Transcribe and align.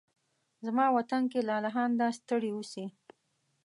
زما 0.65 0.85
وطن 0.97 1.21
کې 1.31 1.39
لالهانده 1.49 2.07
ستړي 2.19 2.49
اوسې 2.55 2.85